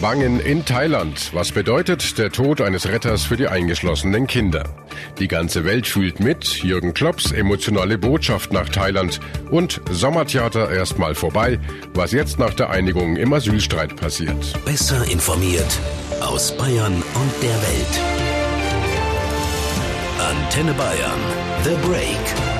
[0.00, 1.30] Bangen in Thailand.
[1.34, 4.64] Was bedeutet der Tod eines Retters für die eingeschlossenen Kinder?
[5.18, 6.62] Die ganze Welt fühlt mit.
[6.62, 9.20] Jürgen Klopps emotionale Botschaft nach Thailand
[9.50, 11.58] und Sommertheater erstmal vorbei.
[11.92, 14.64] Was jetzt nach der Einigung im Asylstreit passiert.
[14.64, 15.78] Besser informiert
[16.20, 18.00] aus Bayern und der Welt.
[20.18, 21.20] Antenne Bayern.
[21.64, 22.59] The Break.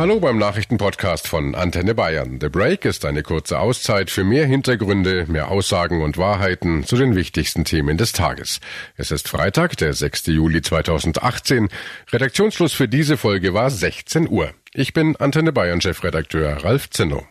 [0.00, 2.38] Hallo beim Nachrichtenpodcast von Antenne Bayern.
[2.40, 7.14] The Break ist eine kurze Auszeit für mehr Hintergründe, mehr Aussagen und Wahrheiten zu den
[7.14, 8.60] wichtigsten Themen des Tages.
[8.96, 10.28] Es ist Freitag, der 6.
[10.28, 11.68] Juli 2018.
[12.10, 14.54] Redaktionsschluss für diese Folge war 16 Uhr.
[14.72, 17.26] Ich bin Antenne Bayern Chefredakteur Ralf Zinno.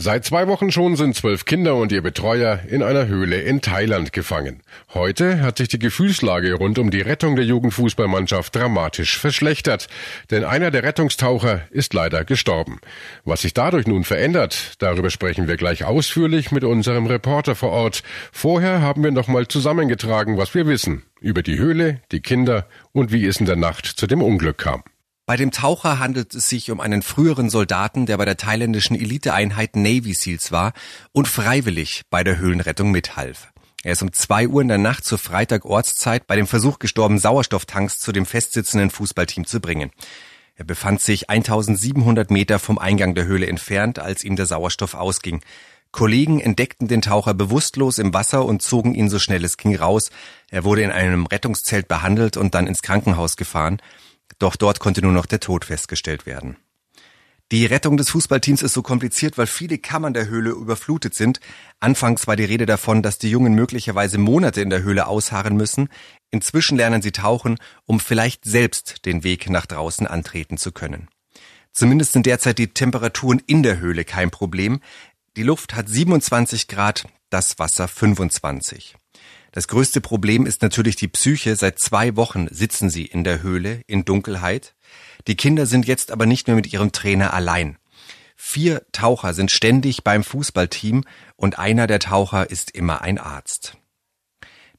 [0.00, 4.12] Seit zwei Wochen schon sind zwölf Kinder und ihr Betreuer in einer Höhle in Thailand
[4.12, 4.62] gefangen.
[4.94, 9.88] Heute hat sich die Gefühlslage rund um die Rettung der Jugendfußballmannschaft dramatisch verschlechtert,
[10.30, 12.78] denn einer der Rettungstaucher ist leider gestorben.
[13.24, 18.04] Was sich dadurch nun verändert, darüber sprechen wir gleich ausführlich mit unserem Reporter vor Ort.
[18.30, 23.26] Vorher haben wir nochmal zusammengetragen, was wir wissen über die Höhle, die Kinder und wie
[23.26, 24.84] es in der Nacht zu dem Unglück kam.
[25.28, 29.76] Bei dem Taucher handelt es sich um einen früheren Soldaten, der bei der thailändischen Eliteeinheit
[29.76, 30.72] Navy Seals war
[31.12, 33.52] und freiwillig bei der Höhlenrettung mithalf.
[33.82, 37.18] Er ist um zwei Uhr in der Nacht zur Freitag Ortszeit bei dem Versuch gestorben,
[37.18, 39.90] Sauerstofftanks zu dem festsitzenden Fußballteam zu bringen.
[40.56, 45.42] Er befand sich 1700 Meter vom Eingang der Höhle entfernt, als ihm der Sauerstoff ausging.
[45.92, 50.08] Kollegen entdeckten den Taucher bewusstlos im Wasser und zogen ihn so schnell es ging raus.
[50.50, 53.82] Er wurde in einem Rettungszelt behandelt und dann ins Krankenhaus gefahren.
[54.38, 56.56] Doch dort konnte nur noch der Tod festgestellt werden.
[57.50, 61.40] Die Rettung des Fußballteams ist so kompliziert, weil viele Kammern der Höhle überflutet sind.
[61.80, 65.88] Anfangs war die Rede davon, dass die Jungen möglicherweise Monate in der Höhle ausharren müssen.
[66.30, 71.08] Inzwischen lernen sie tauchen, um vielleicht selbst den Weg nach draußen antreten zu können.
[71.72, 74.80] Zumindest sind derzeit die Temperaturen in der Höhle kein Problem.
[75.38, 78.94] Die Luft hat 27 Grad, das Wasser 25.
[79.52, 81.56] Das größte Problem ist natürlich die Psyche.
[81.56, 84.74] Seit zwei Wochen sitzen sie in der Höhle in Dunkelheit.
[85.26, 87.78] Die Kinder sind jetzt aber nicht mehr mit ihrem Trainer allein.
[88.36, 91.04] Vier Taucher sind ständig beim Fußballteam
[91.36, 93.76] und einer der Taucher ist immer ein Arzt.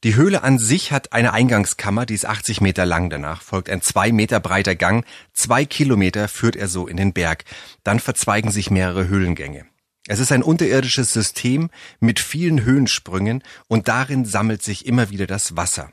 [0.06, 3.10] Die Höhle an sich hat eine Eingangskammer, die ist 80 Meter lang.
[3.10, 5.06] Danach folgt ein zwei Meter breiter Gang.
[5.34, 7.44] Zwei Kilometer führt er so in den Berg.
[7.84, 9.66] Dann verzweigen sich mehrere Höhlengänge.
[10.12, 15.56] Es ist ein unterirdisches System mit vielen Höhensprüngen und darin sammelt sich immer wieder das
[15.56, 15.92] Wasser.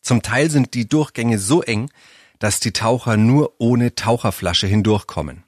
[0.00, 1.90] Zum Teil sind die Durchgänge so eng,
[2.38, 5.42] dass die Taucher nur ohne Taucherflasche hindurchkommen.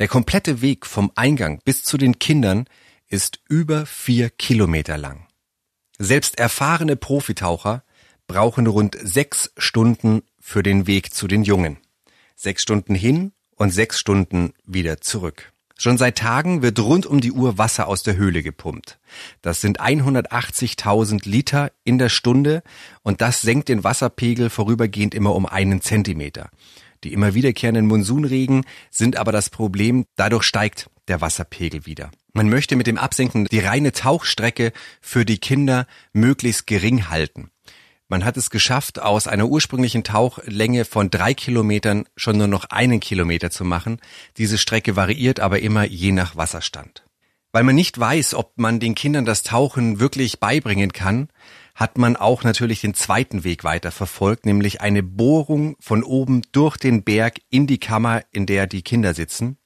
[0.00, 2.66] Der komplette Weg vom Eingang bis zu den Kindern
[3.06, 5.28] ist über vier Kilometer lang.
[5.98, 7.84] Selbst erfahrene Profitaucher
[8.26, 11.78] brauchen rund sechs Stunden für den Weg zu den Jungen.
[12.34, 15.52] Sechs Stunden hin und sechs Stunden wieder zurück.
[15.78, 18.98] Schon seit Tagen wird rund um die Uhr Wasser aus der Höhle gepumpt.
[19.42, 22.62] Das sind 180.000 Liter in der Stunde
[23.02, 26.48] und das senkt den Wasserpegel vorübergehend immer um einen Zentimeter.
[27.04, 32.10] Die immer wiederkehrenden Monsunregen sind aber das Problem, dadurch steigt der Wasserpegel wieder.
[32.32, 34.72] Man möchte mit dem Absenken die reine Tauchstrecke
[35.02, 37.50] für die Kinder möglichst gering halten.
[38.08, 43.00] Man hat es geschafft, aus einer ursprünglichen Tauchlänge von drei Kilometern schon nur noch einen
[43.00, 44.00] Kilometer zu machen.
[44.36, 47.04] Diese Strecke variiert aber immer je nach Wasserstand.
[47.50, 51.28] Weil man nicht weiß, ob man den Kindern das Tauchen wirklich beibringen kann,
[51.74, 56.76] hat man auch natürlich den zweiten Weg weiter verfolgt, nämlich eine Bohrung von oben durch
[56.76, 59.58] den Berg in die Kammer, in der die Kinder sitzen.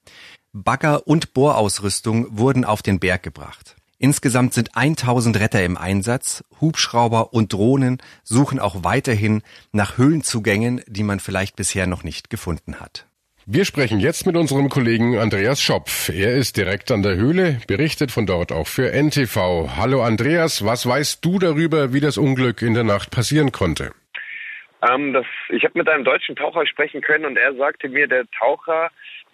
[0.53, 3.77] Bagger und Bohrausrüstung wurden auf den Berg gebracht.
[4.03, 6.43] Insgesamt sind 1000 Retter im Einsatz.
[6.59, 12.81] Hubschrauber und Drohnen suchen auch weiterhin nach Höhlenzugängen, die man vielleicht bisher noch nicht gefunden
[12.81, 13.07] hat.
[13.45, 16.09] Wir sprechen jetzt mit unserem Kollegen Andreas Schopf.
[16.09, 19.77] Er ist direkt an der Höhle, berichtet von dort auch für NTV.
[19.77, 23.93] Hallo Andreas, was weißt du darüber, wie das Unglück in der Nacht passieren konnte?
[24.81, 28.25] Ähm, das, ich habe mit einem deutschen Taucher sprechen können und er sagte mir, der
[28.31, 28.91] Taucher,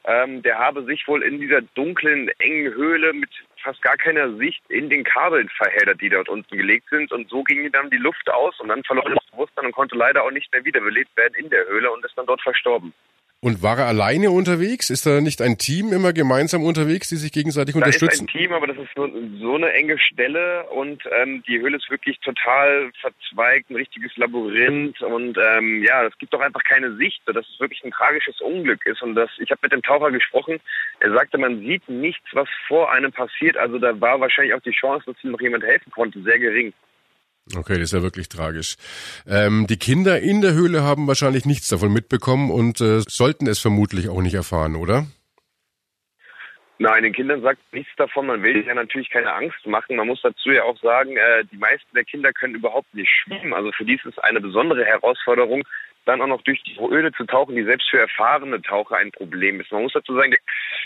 [0.07, 3.31] ähm, der habe sich wohl in dieser dunklen, engen Höhle mit
[3.67, 7.11] fast gar keiner Sicht in den Kabeln verheddert, die dort unten gelegt sind.
[7.11, 9.97] Und so ging dann die Luft aus und dann verlor er das Bewusstsein und konnte
[9.97, 12.95] leider auch nicht mehr wiederbelebt werden in der Höhle und ist dann dort verstorben.
[13.47, 14.91] Und war er alleine unterwegs?
[14.91, 18.27] Ist da nicht ein Team immer gemeinsam unterwegs, die sich gegenseitig da unterstützen?
[18.27, 19.09] Ist ein Team, aber das ist so,
[19.39, 25.01] so eine enge Stelle und ähm, die Höhle ist wirklich total verzweigt, ein richtiges Labyrinth
[25.01, 28.85] und ähm, ja, es gibt doch einfach keine Sicht, dass es wirklich ein tragisches Unglück
[28.85, 29.01] ist.
[29.01, 30.59] Und das, ich habe mit dem Taucher gesprochen,
[30.99, 33.57] er sagte, man sieht nichts, was vor einem passiert.
[33.57, 36.73] Also da war wahrscheinlich auch die Chance, dass ihm noch jemand helfen konnte, sehr gering.
[37.55, 38.77] Okay, das ist ja wirklich tragisch.
[39.27, 43.61] Ähm, die Kinder in der Höhle haben wahrscheinlich nichts davon mitbekommen und äh, sollten es
[43.61, 45.07] vermutlich auch nicht erfahren, oder?
[46.79, 48.27] Nein, den Kindern sagt nichts davon.
[48.27, 49.97] Man will ja natürlich keine Angst machen.
[49.97, 53.55] Man muss dazu ja auch sagen, äh, die meisten der Kinder können überhaupt nicht schwimmen.
[53.55, 55.63] Also für die ist es eine besondere Herausforderung,
[56.05, 59.61] dann auch noch durch die Öle zu tauchen, die selbst für erfahrene Taucher ein Problem
[59.61, 59.73] ist.
[59.73, 60.35] Man muss dazu sagen,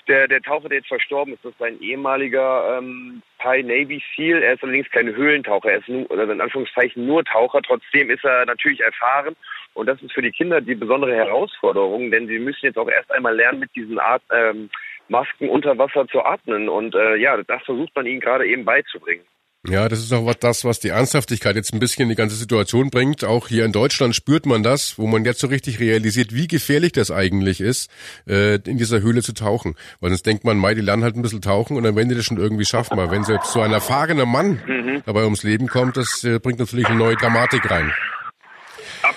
[0.09, 4.43] der, der Taucher, der jetzt verstorben ist, ist ein ehemaliger ähm, Thai Navy SEAL.
[4.43, 7.61] Er ist allerdings kein Höhlentaucher, er ist nur, oder in Anführungszeichen nur Taucher.
[7.63, 9.37] Trotzdem ist er natürlich erfahren.
[9.75, 13.13] Und das ist für die Kinder die besondere Herausforderung, denn sie müssen jetzt auch erst
[13.13, 14.69] einmal lernen, mit diesen Art, ähm,
[15.11, 16.69] Masken unter Wasser zu atmen.
[16.69, 19.25] Und äh, ja, das versucht man ihnen gerade eben beizubringen.
[19.69, 22.35] Ja, das ist auch was, das, was die Ernsthaftigkeit jetzt ein bisschen in die ganze
[22.35, 23.25] Situation bringt.
[23.25, 26.93] Auch hier in Deutschland spürt man das, wo man jetzt so richtig realisiert, wie gefährlich
[26.93, 27.91] das eigentlich ist,
[28.27, 29.75] äh, in dieser Höhle zu tauchen.
[30.01, 32.15] Weil sonst denkt man, mei, die lernen halt ein bisschen tauchen und dann werden die
[32.15, 32.99] das schon irgendwie schaffen.
[32.99, 35.03] Aber wenn selbst so ein erfahrener Mann mhm.
[35.05, 37.93] dabei ums Leben kommt, das äh, bringt natürlich eine neue Dramatik rein.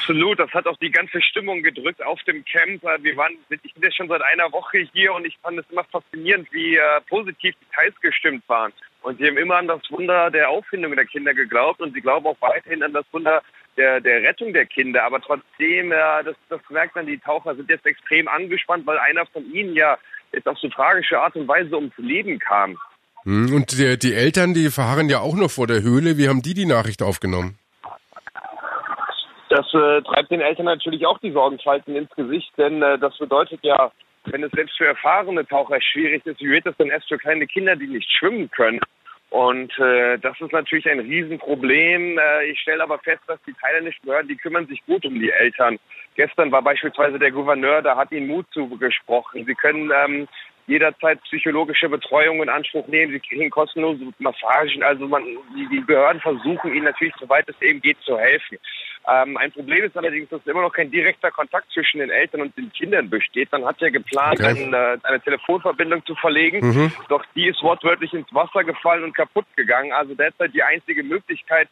[0.04, 2.84] Absolut, das hat auch die ganze Stimmung gedrückt auf dem Camp.
[2.84, 5.66] Äh, wir waren, ich bin jetzt schon seit einer Woche hier und ich fand es
[5.72, 8.74] immer faszinierend, wie äh, positiv die Teils gestimmt waren.
[9.02, 12.28] Und sie haben immer an das Wunder der Auffindung der Kinder geglaubt und sie glauben
[12.28, 13.42] auch weiterhin an das Wunder
[13.78, 15.06] der, der Rettung der Kinder.
[15.06, 19.26] Aber trotzdem, äh, das, das merkt man, die Taucher sind jetzt extrem angespannt, weil einer
[19.28, 19.98] von ihnen ja
[20.34, 22.78] jetzt auf so tragische Art und Weise ums Leben kam.
[23.24, 26.18] Hm, und die, die Eltern, die verharren ja auch noch vor der Höhle.
[26.18, 27.58] Wie haben die die Nachricht aufgenommen?
[29.54, 33.60] Das äh, treibt den Eltern natürlich auch die Sorgenfalten ins Gesicht, denn äh, das bedeutet
[33.62, 33.92] ja,
[34.26, 37.46] wenn es selbst für erfahrene Taucher schwierig ist, wie wird es denn erst für kleine
[37.46, 38.80] Kinder, die nicht schwimmen können?
[39.30, 42.18] Und äh, das ist natürlich ein Riesenproblem.
[42.18, 45.30] Äh, ich stelle aber fest, dass die thailändischen Behörden, die kümmern sich gut um die
[45.30, 45.78] Eltern.
[46.16, 49.46] Gestern war beispielsweise der Gouverneur, da hat ihnen Mut zugesprochen.
[49.46, 50.28] Sie können ähm,
[50.68, 53.12] jederzeit psychologische Betreuung in Anspruch nehmen.
[53.12, 54.84] Sie kriegen kostenlose Massagen.
[54.84, 55.24] Also man,
[55.56, 58.58] die, die Behörden versuchen ihnen natürlich, soweit es eben geht, zu helfen.
[59.08, 62.58] Ähm, ein Problem ist allerdings, dass immer noch kein direkter Kontakt zwischen den Eltern und
[62.58, 63.52] den Kindern besteht.
[63.52, 64.64] Man hat ja geplant, okay.
[64.64, 66.92] eine, eine, Telefonverbindung zu verlegen, mhm.
[67.10, 69.92] doch die ist wortwörtlich ins Wasser gefallen und kaputt gegangen.
[69.92, 71.68] Also derzeit die einzige Möglichkeit,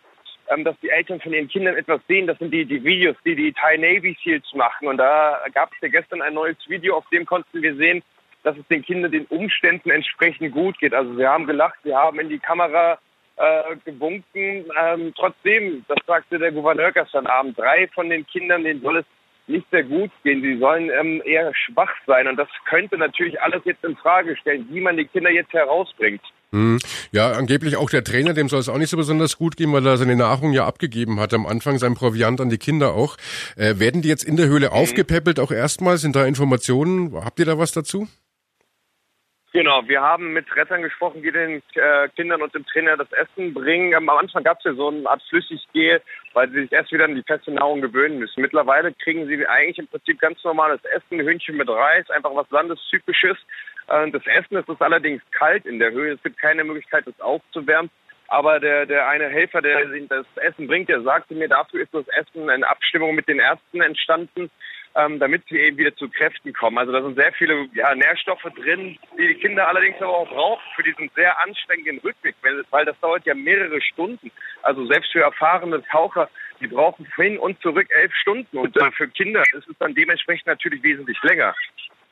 [0.49, 3.35] ähm, dass die Eltern von ihren Kindern etwas sehen, das sind die, die Videos, die
[3.35, 4.89] die Thai Navy Seals machen.
[4.89, 8.03] Und da gab es ja gestern ein neues Video, auf dem konnten wir sehen,
[8.43, 10.93] dass es den Kindern den Umständen entsprechend gut geht.
[10.93, 12.97] Also sie haben gelacht, sie haben in die Kamera
[13.37, 14.65] äh, gewunken.
[14.79, 19.05] Ähm, trotzdem, das sagte der Gouverneur gestern Abend, drei von den Kindern, denen soll es
[19.47, 20.41] nicht sehr gut gehen.
[20.41, 22.27] Sie sollen ähm, eher schwach sein.
[22.27, 26.21] Und das könnte natürlich alles jetzt in Frage stellen, wie man die Kinder jetzt herausbringt.
[26.51, 26.79] Hm.
[27.11, 29.85] Ja, angeblich auch der Trainer, dem soll es auch nicht so besonders gut gehen, weil
[29.85, 33.15] er seine Nahrung ja abgegeben hat am Anfang, sein Proviant an die Kinder auch.
[33.55, 34.73] Äh, werden die jetzt in der Höhle mhm.
[34.73, 35.97] aufgepäppelt auch erstmal?
[35.97, 37.13] Sind da Informationen?
[37.23, 38.07] Habt ihr da was dazu?
[39.53, 43.53] Genau, wir haben mit Rettern gesprochen, die den äh, Kindern und dem Trainer das Essen
[43.53, 43.91] bringen.
[43.91, 46.01] Ähm, am Anfang gab es ja so eine Art Flüssiggel,
[46.33, 48.41] weil sie sich erst wieder an die feste Nahrung gewöhnen müssen.
[48.41, 53.37] Mittlerweile kriegen sie eigentlich im Prinzip ganz normales Essen, Hühnchen mit Reis, einfach was Landestypisches.
[53.89, 56.13] Äh, das Essen ist es allerdings kalt in der Höhe.
[56.13, 57.91] Es gibt keine Möglichkeit, es aufzuwärmen.
[58.29, 62.07] Aber der, der eine Helfer, der das Essen bringt, der sagte mir, dafür ist das
[62.07, 64.49] Essen in Abstimmung mit den Ärzten entstanden
[64.95, 66.77] ähm, damit sie eben wieder zu Kräften kommen.
[66.77, 70.61] Also da sind sehr viele ja, Nährstoffe drin, die die Kinder allerdings aber auch brauchen
[70.75, 72.35] für diesen sehr anstrengenden Rückweg,
[72.71, 74.31] weil das dauert ja mehrere Stunden.
[74.63, 76.29] Also selbst für erfahrene Taucher,
[76.59, 80.47] die brauchen hin und zurück elf Stunden und äh, für Kinder ist es dann dementsprechend
[80.47, 81.55] natürlich wesentlich länger.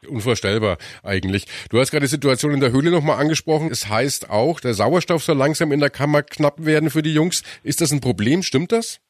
[0.07, 1.45] Unvorstellbar eigentlich.
[1.69, 3.69] Du hast gerade die Situation in der Höhle nochmal angesprochen.
[3.69, 7.43] Es heißt auch, der Sauerstoff soll langsam in der Kammer knapp werden für die Jungs.
[7.63, 8.41] Ist das ein Problem?
[8.41, 9.01] Stimmt das?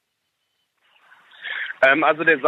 [1.82, 2.40] Ähm, also der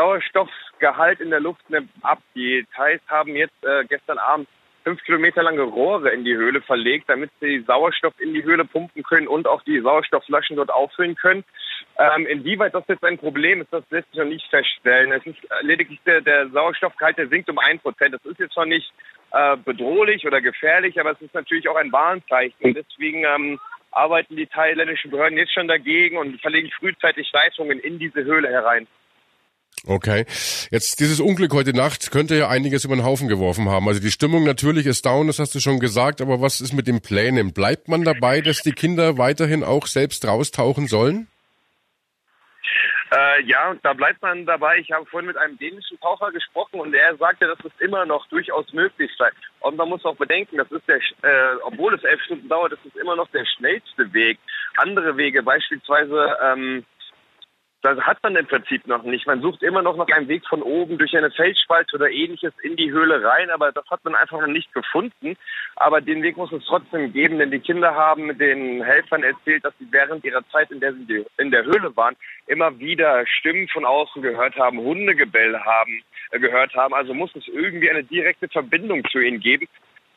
[0.81, 2.19] Sauerstoffgehalt in der Luft nimmt ab.
[2.35, 4.47] Die Thais haben jetzt äh, gestern Abend
[4.83, 9.03] fünf Kilometer lange Rohre in die Höhle verlegt, damit sie Sauerstoff in die Höhle pumpen
[9.03, 11.43] können und auch die Sauerstoffflaschen dort auffüllen können.
[12.00, 15.11] Ähm, inwieweit das jetzt ein Problem ist, das lässt sich noch nicht feststellen.
[15.11, 18.15] Es ist lediglich der, der Sauerstoffgehalt, der sinkt um ein Prozent.
[18.15, 18.91] Das ist jetzt noch nicht
[19.31, 22.73] äh, bedrohlich oder gefährlich, aber es ist natürlich auch ein Warnzeichen.
[22.73, 23.59] Deswegen ähm,
[23.91, 28.88] arbeiten die thailändischen Behörden jetzt schon dagegen und verlegen frühzeitig Leitungen in diese Höhle herein.
[29.88, 30.25] Okay.
[30.69, 33.88] Jetzt dieses Unglück heute Nacht könnte ja einiges über den Haufen geworfen haben.
[33.88, 36.88] Also die Stimmung natürlich ist down, das hast du schon gesagt, aber was ist mit
[36.88, 37.51] den Plänen?
[37.51, 41.27] Bleibt man dabei, dass die Kinder weiterhin auch selbst raustauchen sollen?
[43.13, 44.77] Äh, ja, da bleibt man dabei.
[44.77, 48.25] Ich habe vorhin mit einem dänischen Taucher gesprochen und er sagte, dass es immer noch
[48.27, 49.29] durchaus möglich sei.
[49.59, 52.79] Und man muss auch bedenken, das ist der, äh, obwohl es elf Stunden dauert, das
[52.85, 54.39] ist immer noch der schnellste Weg.
[54.77, 56.85] Andere Wege, beispielsweise ähm,
[57.81, 59.25] das hat man im Prinzip noch nicht.
[59.25, 62.75] Man sucht immer noch nach einem Weg von oben durch eine Felsspalte oder ähnliches in
[62.75, 65.35] die Höhle rein, aber das hat man einfach noch nicht gefunden.
[65.75, 69.73] Aber den Weg muss es trotzdem geben, denn die Kinder haben den Helfern erzählt, dass
[69.79, 72.15] sie während ihrer Zeit, in der sie in der Höhle waren,
[72.47, 76.93] immer wieder Stimmen von außen gehört haben, Hundegebell haben, äh, gehört haben.
[76.93, 79.67] Also muss es irgendwie eine direkte Verbindung zu ihnen geben.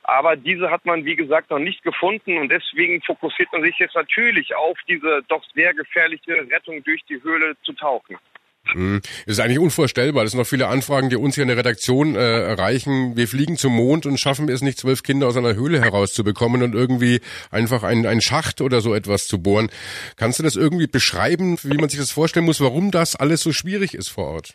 [0.05, 3.95] Aber diese hat man, wie gesagt, noch nicht gefunden und deswegen fokussiert man sich jetzt
[3.95, 8.19] natürlich auf diese doch sehr gefährliche Rettung durch die Höhle zu tauchen.
[8.73, 9.01] Hm.
[9.27, 10.25] Es ist eigentlich unvorstellbar.
[10.25, 13.17] Es sind noch viele Anfragen, die uns hier in der Redaktion äh, erreichen.
[13.17, 16.75] Wir fliegen zum Mond und schaffen es nicht, zwölf Kinder aus einer Höhle herauszubekommen und
[16.75, 17.21] irgendwie
[17.51, 19.71] einfach einen, einen Schacht oder so etwas zu bohren.
[20.17, 23.53] Kannst du das irgendwie beschreiben, wie man sich das vorstellen muss, warum das alles so
[23.53, 24.55] schwierig ist vor Ort?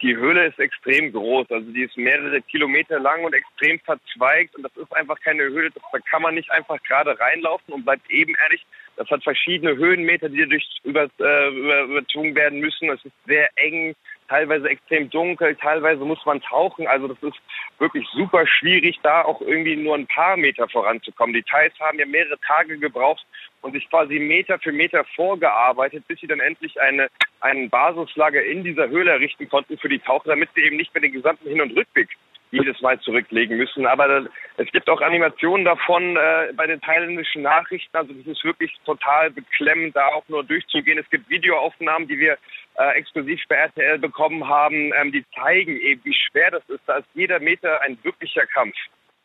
[0.00, 4.62] Die Höhle ist extrem groß, also die ist mehrere Kilometer lang und extrem verzweigt und
[4.62, 8.64] das ist einfach keine Höhle, da kann man nicht einfach gerade reinlaufen und bleibt ebenerdig.
[8.96, 12.90] Das hat verschiedene Höhenmeter, die durch über, äh, über, überzogen werden müssen.
[12.90, 13.94] Es ist sehr eng,
[14.28, 16.86] teilweise extrem dunkel, teilweise muss man tauchen.
[16.86, 17.38] Also das ist
[17.78, 21.34] wirklich super schwierig, da auch irgendwie nur ein paar Meter voranzukommen.
[21.34, 23.26] Die Thais haben ja mehrere Tage gebraucht
[23.62, 27.08] und sich quasi Meter für Meter vorgearbeitet, bis sie dann endlich eine,
[27.40, 31.02] einen Basislager in dieser Höhle errichten konnten für die Taucher, damit sie eben nicht mehr
[31.02, 32.08] den gesamten Hin- und Rückweg
[32.50, 33.86] jedes Mal zurücklegen müssen.
[33.86, 37.94] Aber es gibt auch Animationen davon äh, bei den thailändischen Nachrichten.
[37.96, 40.98] Also das ist wirklich total beklemmend, da auch nur durchzugehen.
[40.98, 42.38] Es gibt Videoaufnahmen, die wir
[42.78, 46.80] äh, exklusiv bei RTL bekommen haben, ähm, die zeigen eben, wie schwer das ist.
[46.86, 48.76] Da ist jeder Meter ein wirklicher Kampf.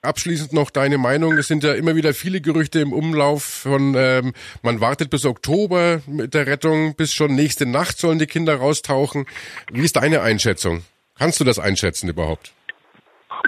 [0.01, 1.37] Abschließend noch deine Meinung.
[1.37, 6.01] Es sind ja immer wieder viele Gerüchte im Umlauf von, ähm, man wartet bis Oktober
[6.07, 9.25] mit der Rettung, bis schon nächste Nacht sollen die Kinder raustauchen.
[9.71, 10.83] Wie ist deine Einschätzung?
[11.17, 12.53] Kannst du das einschätzen überhaupt?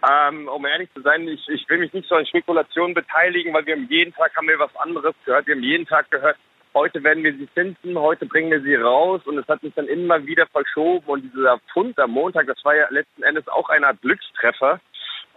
[0.08, 3.66] Ähm, um ehrlich zu sein, ich, ich will mich nicht so an Spekulationen beteiligen, weil
[3.66, 5.48] wir jeden Tag haben wir was anderes gehört.
[5.48, 6.38] Wir haben jeden Tag gehört,
[6.76, 9.88] heute werden wir sie finden, heute bringen wir sie raus und es hat sich dann
[9.88, 13.88] immer wieder verschoben und dieser Fund am Montag, das war ja letzten Endes auch eine
[13.88, 14.80] Art Glückstreffer.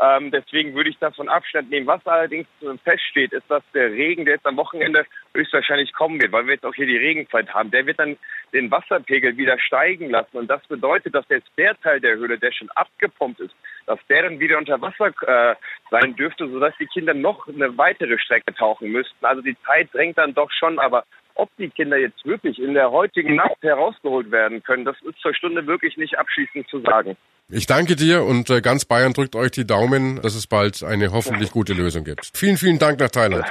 [0.00, 1.86] Ähm, deswegen würde ich davon Abstand nehmen.
[1.86, 2.46] Was allerdings
[2.84, 5.04] feststeht, ist, dass der Regen, der jetzt am Wochenende
[5.34, 8.16] höchstwahrscheinlich kommen wird, weil wir jetzt auch hier die Regenzeit haben, der wird dann
[8.52, 10.36] den Wasserpegel wieder steigen lassen.
[10.36, 13.54] Und das bedeutet, dass jetzt der Teil der Höhle, der schon abgepumpt ist,
[13.86, 15.56] dass der dann wieder unter Wasser äh,
[15.90, 19.24] sein dürfte, sodass die Kinder noch eine weitere Strecke tauchen müssten.
[19.24, 21.04] Also die Zeit drängt dann doch schon, aber
[21.38, 25.34] ob die Kinder jetzt wirklich in der heutigen Nacht herausgeholt werden können, das ist zur
[25.34, 27.16] Stunde wirklich nicht abschließend zu sagen.
[27.50, 31.12] Ich danke dir und äh, ganz Bayern drückt euch die Daumen, dass es bald eine
[31.12, 32.30] hoffentlich gute Lösung gibt.
[32.34, 33.46] Vielen, vielen Dank nach Thailand.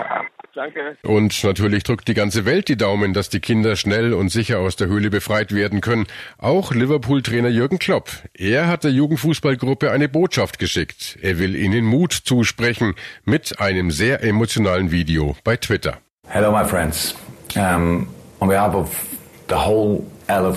[0.54, 0.98] Danke.
[1.04, 4.76] Und natürlich drückt die ganze Welt die Daumen, dass die Kinder schnell und sicher aus
[4.76, 6.08] der Höhle befreit werden können.
[6.40, 8.10] Auch Liverpool-Trainer Jürgen Klopp.
[8.34, 11.18] Er hat der Jugendfußballgruppe eine Botschaft geschickt.
[11.22, 16.00] Er will ihnen Mut zusprechen mit einem sehr emotionalen Video bei Twitter.
[16.28, 17.16] Hello, my friends.
[17.56, 20.54] Um, on behalf of the whole Hallo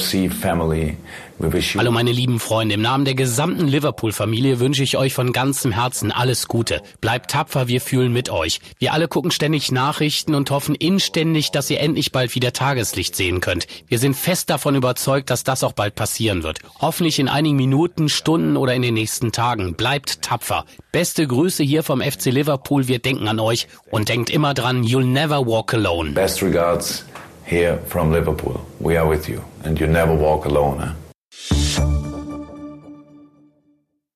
[1.92, 6.48] meine lieben Freunde, im Namen der gesamten Liverpool-Familie wünsche ich euch von ganzem Herzen alles
[6.48, 6.82] Gute.
[7.00, 8.60] Bleibt tapfer, wir fühlen mit euch.
[8.80, 13.40] Wir alle gucken ständig Nachrichten und hoffen inständig, dass ihr endlich bald wieder Tageslicht sehen
[13.40, 13.68] könnt.
[13.86, 16.58] Wir sind fest davon überzeugt, dass das auch bald passieren wird.
[16.80, 19.74] Hoffentlich in einigen Minuten, Stunden oder in den nächsten Tagen.
[19.74, 20.64] Bleibt tapfer.
[20.90, 25.04] Beste Grüße hier vom FC Liverpool, wir denken an euch und denkt immer dran, you'll
[25.04, 26.10] never walk alone.
[26.10, 27.04] Best regards
[27.50, 28.60] here from Liverpool.
[28.78, 30.82] We are with you and you never walk alone.
[30.82, 31.10] Eh?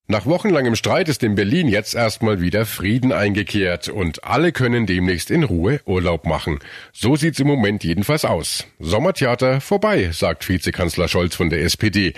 [0.07, 5.31] Nach wochenlangem Streit ist in Berlin jetzt erstmal wieder Frieden eingekehrt und alle können demnächst
[5.31, 6.59] in Ruhe Urlaub machen.
[6.93, 8.67] So sieht's im Moment jedenfalls aus.
[8.79, 12.13] Sommertheater vorbei, sagt Vizekanzler Scholz von der SPD.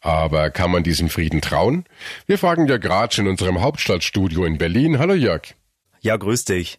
[0.00, 1.84] Aber kann man diesem Frieden trauen?
[2.26, 5.00] Wir fragen Jörg Ratsch in unserem Hauptstadtstudio in Berlin.
[5.00, 5.54] Hallo Jörg.
[6.04, 6.78] Ja, grüß dich.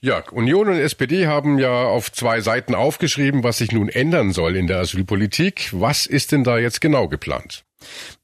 [0.00, 4.54] Jörg, Union und SPD haben ja auf zwei Seiten aufgeschrieben, was sich nun ändern soll
[4.54, 5.70] in der Asylpolitik.
[5.72, 7.64] Was ist denn da jetzt genau geplant?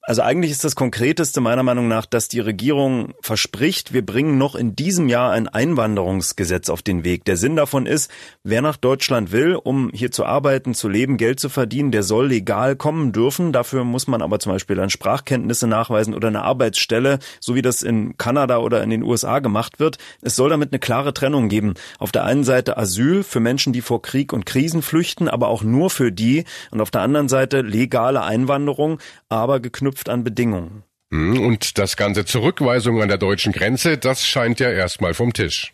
[0.09, 4.55] Also eigentlich ist das Konkreteste meiner Meinung nach, dass die Regierung verspricht, wir bringen noch
[4.55, 7.25] in diesem Jahr ein Einwanderungsgesetz auf den Weg.
[7.25, 8.09] Der Sinn davon ist,
[8.45, 12.29] wer nach Deutschland will, um hier zu arbeiten, zu leben, Geld zu verdienen, der soll
[12.29, 13.51] legal kommen dürfen.
[13.51, 17.83] Dafür muss man aber zum Beispiel dann Sprachkenntnisse nachweisen oder eine Arbeitsstelle, so wie das
[17.83, 19.99] in Kanada oder in den USA gemacht wird.
[20.23, 21.75] Es soll damit eine klare Trennung geben.
[21.99, 25.65] Auf der einen Seite Asyl für Menschen, die vor Krieg und Krisen flüchten, aber auch
[25.65, 26.45] nur für die.
[26.71, 30.83] Und auf der anderen Seite legale Einwanderung, aber geknüpft geknüpft an Bedingungen.
[31.13, 35.73] Hm, und das ganze Zurückweisung an der deutschen Grenze, das scheint ja erstmal vom Tisch.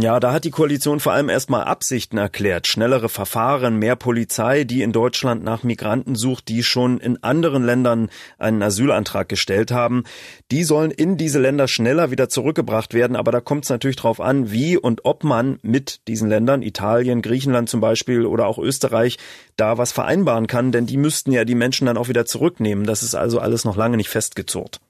[0.00, 2.66] Ja, da hat die Koalition vor allem erstmal Absichten erklärt.
[2.66, 8.10] Schnellere Verfahren, mehr Polizei, die in Deutschland nach Migranten sucht, die schon in anderen Ländern
[8.38, 10.04] einen Asylantrag gestellt haben.
[10.50, 13.16] Die sollen in diese Länder schneller wieder zurückgebracht werden.
[13.16, 17.22] Aber da kommt es natürlich darauf an, wie und ob man mit diesen Ländern, Italien,
[17.22, 19.18] Griechenland zum Beispiel oder auch Österreich,
[19.56, 20.72] da was vereinbaren kann.
[20.72, 22.86] Denn die müssten ja die Menschen dann auch wieder zurücknehmen.
[22.86, 24.80] Das ist also alles noch lange nicht festgezurrt.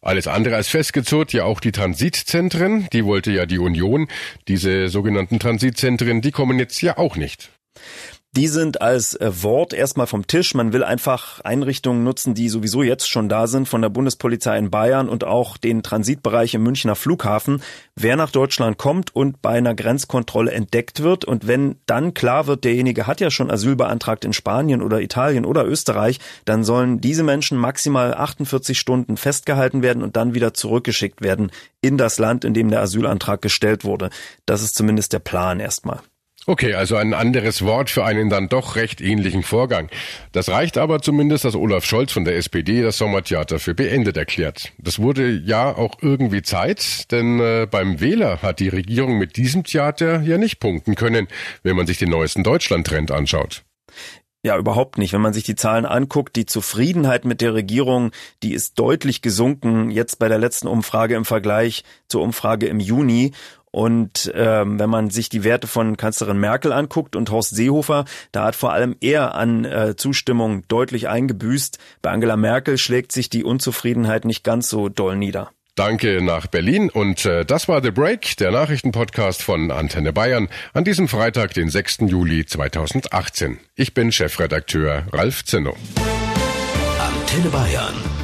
[0.00, 4.08] Alles andere als festgezurrt, ja auch die Transitzentren, die wollte ja die Union.
[4.48, 7.50] Diese sogenannten Transitzentren, die kommen jetzt ja auch nicht.
[8.36, 10.54] Die sind als äh, Wort erstmal vom Tisch.
[10.54, 14.70] Man will einfach Einrichtungen nutzen, die sowieso jetzt schon da sind, von der Bundespolizei in
[14.70, 17.62] Bayern und auch den Transitbereich im Münchner Flughafen.
[17.94, 22.64] Wer nach Deutschland kommt und bei einer Grenzkontrolle entdeckt wird und wenn dann klar wird,
[22.64, 27.22] derjenige hat ja schon Asyl beantragt in Spanien oder Italien oder Österreich, dann sollen diese
[27.22, 32.52] Menschen maximal 48 Stunden festgehalten werden und dann wieder zurückgeschickt werden in das Land, in
[32.52, 34.10] dem der Asylantrag gestellt wurde.
[34.44, 36.00] Das ist zumindest der Plan erstmal.
[36.46, 39.88] Okay, also ein anderes Wort für einen dann doch recht ähnlichen Vorgang.
[40.32, 44.72] Das reicht aber zumindest, dass Olaf Scholz von der SPD das Sommertheater für beendet erklärt.
[44.76, 49.64] Das wurde ja auch irgendwie Zeit, denn äh, beim Wähler hat die Regierung mit diesem
[49.64, 51.28] Theater ja nicht punkten können,
[51.62, 53.64] wenn man sich den neuesten Deutschland-Trend anschaut.
[54.44, 55.14] Ja, überhaupt nicht.
[55.14, 58.10] Wenn man sich die Zahlen anguckt, die Zufriedenheit mit der Regierung,
[58.42, 63.32] die ist deutlich gesunken, jetzt bei der letzten Umfrage im Vergleich zur Umfrage im Juni.
[63.74, 68.44] Und ähm, wenn man sich die Werte von Kanzlerin Merkel anguckt und Horst Seehofer, da
[68.44, 71.80] hat vor allem er an äh, Zustimmung deutlich eingebüßt.
[72.00, 75.50] Bei Angela Merkel schlägt sich die Unzufriedenheit nicht ganz so doll nieder.
[75.74, 80.84] Danke nach Berlin und äh, das war The Break, der Nachrichtenpodcast von Antenne Bayern an
[80.84, 82.02] diesem Freitag, den 6.
[82.06, 83.58] Juli 2018.
[83.74, 85.74] Ich bin Chefredakteur Ralf Zinno.
[87.00, 88.23] Antenne Bayern.